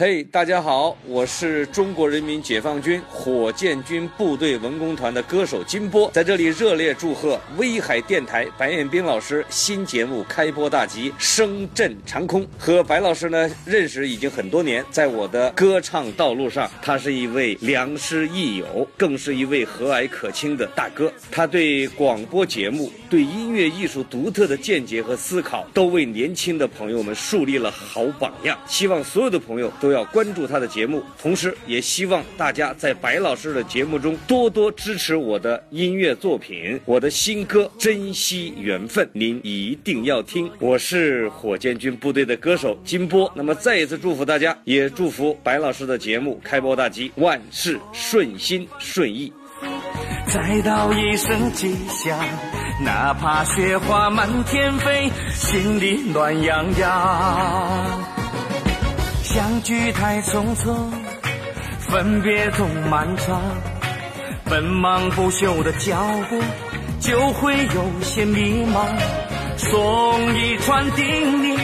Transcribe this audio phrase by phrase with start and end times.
[0.00, 12.46] 嘿，大家好，我是中国人民解放军火箭军部队文工团的歌手金波，在这里热烈祝贺威海电台白彦斌老师新节目开播大吉，声震长空。
[12.56, 21.12] 和白老师呢认识已经很多年，在我的歌唱道路上，他是一位良师益友，更是一位和蔼可亲的大哥。
[21.28, 28.56] 他对广播节目、对音乐艺术独特的见解和思考，都为年轻的朋友们树立了好榜样。
[28.68, 40.50] 希望所有的朋友都都要关注他的节目，同时也希望大家在白老师的节目中多多支持我的音乐作品，我的新歌《珍惜缘分》，您一定要听。
[40.58, 49.32] 我是火箭军部队的歌手金波，那么再一次祝福大家，也祝福白老师的节目开播大吉，万事顺心顺意。
[50.26, 52.22] 再道一声吉祥，
[52.84, 58.27] 哪怕雪花满天飞，心里暖洋洋。
[59.38, 60.74] 相聚太匆匆，
[61.78, 63.40] 分别总漫长，
[64.46, 65.96] 奔忙不休的脚
[66.28, 66.42] 步
[66.98, 68.84] 就会有些迷茫。
[69.56, 71.56] 送一串叮咛，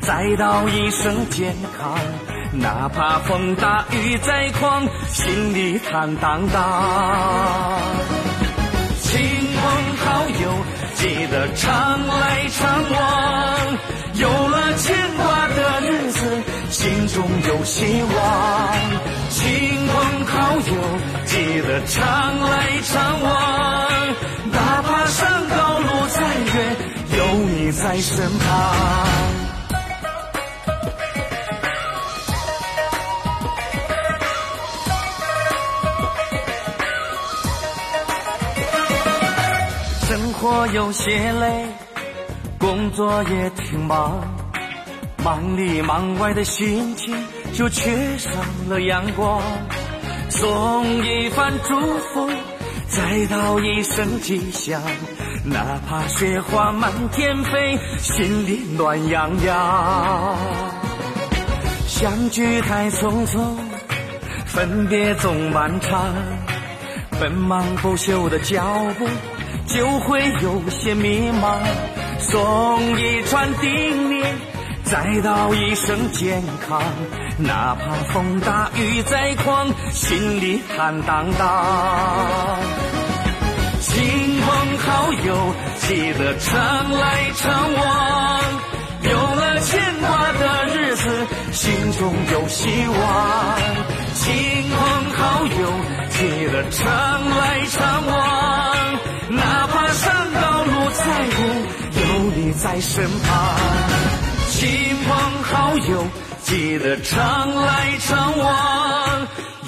[0.00, 1.94] 再道一声健康，
[2.52, 7.82] 哪怕风大雨再狂，心里坦荡荡。
[17.60, 18.72] 有希望，
[19.28, 20.62] 亲朋好友
[21.26, 23.30] 记得常来常往，
[24.50, 26.22] 哪怕山高路再
[26.54, 26.76] 远，
[27.18, 28.74] 有你在身旁。
[40.08, 41.66] 生活有些累，
[42.58, 44.18] 工作也挺忙。
[45.22, 47.14] 忙里忙外的心情
[47.52, 48.30] 就缺少
[48.68, 49.42] 了阳光，
[50.30, 52.30] 送一番祝福，
[52.88, 54.80] 再道一声吉祥，
[55.44, 60.36] 哪怕雪花满天飞，心里暖洋洋。
[61.86, 63.56] 相聚太匆匆，
[64.46, 66.14] 分别总漫长，
[67.20, 68.64] 奔忙不休的脚
[68.98, 69.06] 步
[69.66, 71.58] 就会有些迷茫，
[72.18, 74.24] 送一串叮咛。
[74.90, 76.82] 再道一声健康，
[77.38, 82.58] 哪怕风大雨再狂，心里坦荡荡。
[83.80, 84.02] 亲
[84.40, 88.40] 朋好友记得常来常往，
[89.02, 93.58] 有了牵挂的日子，心中有希望。
[94.14, 94.34] 亲
[94.70, 94.80] 朋
[95.14, 95.72] 好友
[96.10, 98.76] 记得常来常往，
[99.28, 101.04] 哪怕山高路再
[101.36, 101.42] 苦，
[101.94, 104.29] 有你在身旁。
[104.50, 104.68] 亲
[105.06, 106.06] 朋好友
[106.42, 109.26] 记得常来常往，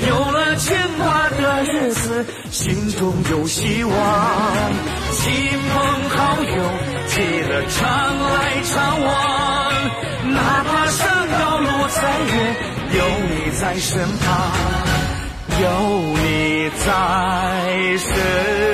[0.09, 3.95] 有了牵挂的日子，心中有希望。
[5.13, 5.33] 亲
[5.73, 6.71] 朋好友
[7.07, 7.81] 记得常
[8.35, 9.73] 来常往，
[10.35, 12.03] 哪怕山高路再
[12.35, 12.57] 远，
[12.99, 13.01] 有
[13.31, 14.51] 你在身旁，
[15.63, 15.65] 有
[16.19, 16.87] 你在
[17.99, 18.72] 身。